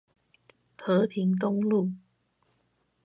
[0.79, 1.91] 和平東路